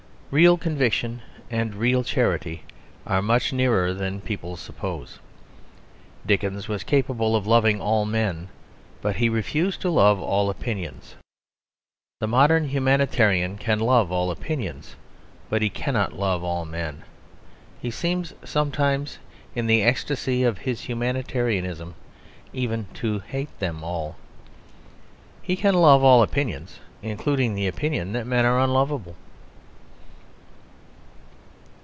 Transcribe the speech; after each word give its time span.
Real 0.33 0.57
conviction 0.57 1.21
and 1.49 1.75
real 1.75 2.05
charity 2.05 2.63
are 3.05 3.21
much 3.21 3.51
nearer 3.51 3.93
than 3.93 4.21
people 4.21 4.55
suppose. 4.55 5.19
Dickens 6.25 6.69
was 6.69 6.85
capable 6.85 7.35
of 7.35 7.45
loving 7.45 7.81
all 7.81 8.05
men; 8.05 8.47
but 9.01 9.17
he 9.17 9.27
refused 9.27 9.81
to 9.81 9.89
love 9.89 10.21
all 10.21 10.49
opinions. 10.49 11.15
The 12.21 12.29
modern 12.29 12.69
humanitarian 12.69 13.57
can 13.57 13.79
love 13.79 14.09
all 14.09 14.31
opinions, 14.31 14.95
but 15.49 15.61
he 15.61 15.69
cannot 15.69 16.13
love 16.13 16.45
all 16.45 16.63
men; 16.63 17.03
he 17.81 17.91
seems, 17.91 18.33
sometimes, 18.45 19.19
in 19.53 19.67
the 19.67 19.83
ecstasy 19.83 20.43
of 20.45 20.59
his 20.59 20.79
humanitarianism, 20.85 21.93
even 22.53 22.85
to 22.93 23.19
hate 23.19 23.59
them 23.59 23.83
all. 23.83 24.15
He 25.41 25.57
can 25.57 25.73
love 25.73 26.05
all 26.05 26.23
opinions, 26.23 26.79
including 27.03 27.53
the 27.53 27.67
opinion 27.67 28.13
that 28.13 28.25
men 28.25 28.45
are 28.45 28.61
unlovable. 28.61 29.17